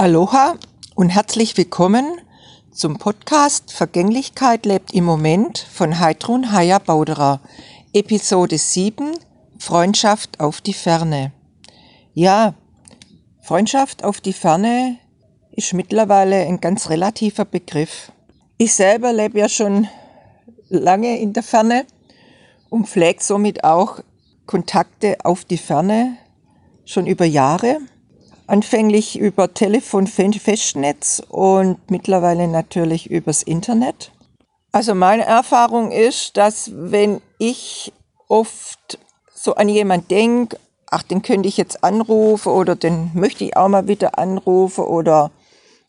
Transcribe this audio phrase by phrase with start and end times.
[0.00, 0.54] Aloha
[0.94, 2.06] und herzlich willkommen
[2.72, 7.40] zum Podcast Vergänglichkeit lebt im Moment von Heidrun Haya Bauderer,
[7.92, 9.12] Episode 7
[9.58, 11.32] Freundschaft auf die Ferne.
[12.14, 12.54] Ja,
[13.42, 14.96] Freundschaft auf die Ferne
[15.52, 18.10] ist mittlerweile ein ganz relativer Begriff.
[18.56, 19.86] Ich selber lebe ja schon
[20.70, 21.84] lange in der Ferne
[22.70, 24.00] und pflege somit auch
[24.46, 26.16] Kontakte auf die Ferne
[26.86, 27.80] schon über Jahre.
[28.50, 34.10] Anfänglich über Telefon, Festnetz und mittlerweile natürlich übers Internet.
[34.72, 37.92] Also meine Erfahrung ist, dass wenn ich
[38.26, 38.98] oft
[39.32, 40.58] so an jemand denke,
[40.90, 45.30] ach, den könnte ich jetzt anrufen oder den möchte ich auch mal wieder anrufen oder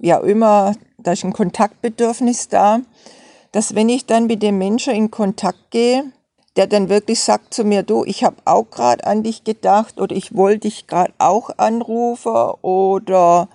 [0.00, 2.80] wie auch immer, da ist ein Kontaktbedürfnis da,
[3.52, 6.10] dass wenn ich dann mit dem Menschen in Kontakt gehe,
[6.58, 10.14] der dann wirklich sagt zu mir, du, ich habe auch gerade an dich gedacht oder
[10.14, 13.48] ich wollte dich gerade auch anrufen oder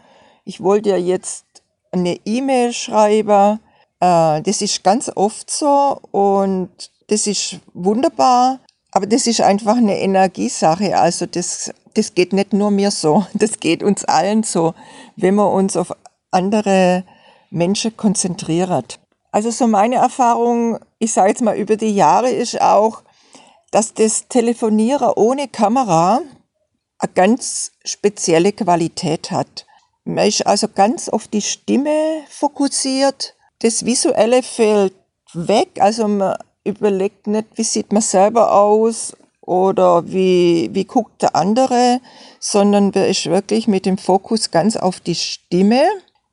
[0.45, 1.45] ich wollte dir jetzt
[1.91, 3.59] eine E-Mail schreiben.
[3.99, 6.69] Äh, das ist ganz oft so und
[7.07, 8.59] das ist wunderbar,
[8.93, 10.97] aber das ist einfach eine Energiesache.
[10.97, 14.75] Also das, das geht nicht nur mir so, das geht uns allen so,
[15.17, 15.93] wenn man uns auf
[16.31, 17.03] andere
[17.49, 18.97] Menschen konzentriert.
[19.33, 23.01] Also so meine Erfahrung, ich sage jetzt mal über die Jahre, ist auch,
[23.73, 26.21] dass das Telefonieren ohne Kamera
[26.99, 29.65] eine ganz spezielle Qualität hat.
[30.05, 33.35] Man ist also ganz auf die Stimme fokussiert.
[33.59, 34.93] Das Visuelle fällt
[35.33, 35.79] weg.
[35.79, 41.99] Also man überlegt nicht, wie sieht man selber aus oder wie, wie guckt der andere,
[42.39, 45.83] sondern man ist wirklich mit dem Fokus ganz auf die Stimme.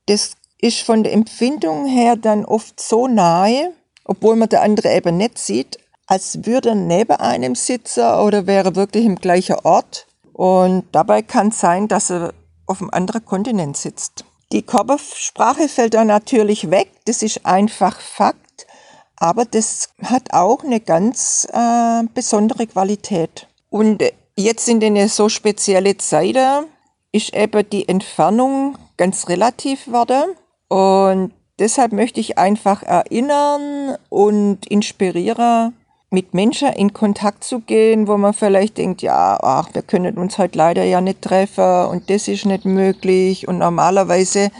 [0.06, 3.72] Das ist von der Empfindung her dann oft so nahe,
[4.04, 5.78] obwohl man der andere eben nicht sieht,
[6.11, 10.08] als würde er neben einem sitzen oder wäre wirklich im gleichen Ort.
[10.33, 12.34] Und dabei kann es sein, dass er
[12.66, 14.25] auf einem anderen Kontinent sitzt.
[14.50, 18.66] Die Körpersprache fällt da natürlich weg, das ist einfach Fakt,
[19.14, 23.47] aber das hat auch eine ganz äh, besondere Qualität.
[23.69, 24.03] Und
[24.37, 26.66] jetzt in den so spezielle Zeiten
[27.12, 30.34] ist eben die Entfernung ganz relativ geworden.
[30.66, 35.77] Und deshalb möchte ich einfach erinnern und inspirieren,
[36.10, 40.38] mit Menschen in Kontakt zu gehen, wo man vielleicht denkt, ja, ach, wir können uns
[40.38, 43.47] heute leider ja nicht treffen und das ist nicht möglich.
[43.47, 44.50] Und normalerweise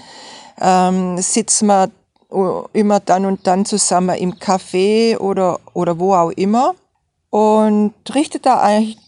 [0.61, 1.91] ähm, sitzen wir
[2.73, 6.75] immer dann und dann zusammen im Café oder, oder wo auch immer
[7.31, 8.61] und richtet da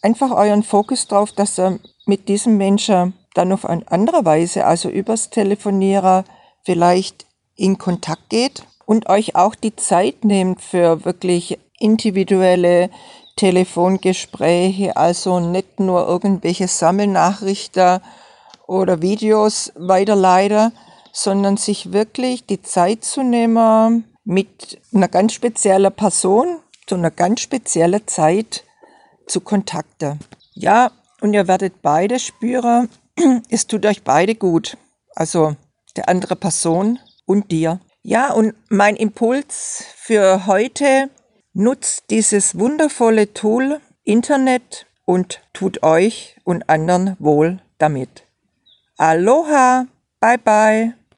[0.03, 4.88] einfach euren Fokus drauf, dass ihr mit diesem Menschen dann auf eine andere Weise, also
[4.88, 6.24] übers Telefonieren,
[6.64, 7.26] vielleicht
[7.56, 12.91] in Kontakt geht und euch auch die Zeit nehmt für wirklich individuelle
[13.37, 18.00] Telefongespräche, also nicht nur irgendwelche Sammelnachrichten
[18.66, 20.72] oder Videos weiterleiten,
[21.12, 27.41] sondern sich wirklich die Zeit zu nehmen, mit einer ganz speziellen Person zu einer ganz
[27.41, 28.65] speziellen Zeit
[29.26, 30.19] zu kontakten.
[30.54, 30.91] Ja,
[31.21, 32.88] und ihr werdet beide spüren,
[33.50, 34.76] es tut euch beide gut.
[35.15, 35.56] Also
[35.97, 37.81] der andere Person und dir.
[38.02, 41.08] Ja, und mein Impuls für heute,
[41.54, 48.26] nutzt dieses wundervolle Tool Internet und tut euch und anderen wohl damit.
[48.96, 49.86] Aloha,
[50.20, 50.94] bye bye.